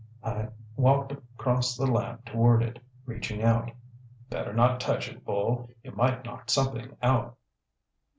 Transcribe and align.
I 0.23 0.47
walked 0.77 1.11
across 1.11 1.77
the 1.77 1.85
lab 1.85 2.25
toward 2.25 2.63
it, 2.63 2.79
reaching 3.05 3.43
out. 3.43 3.69
"Better 4.31 4.51
not 4.51 4.79
touch 4.79 5.07
it, 5.07 5.23
Bull. 5.23 5.69
You 5.83 5.91
might 5.91 6.25
knock 6.25 6.49
something 6.49 6.97
out." 7.03 7.37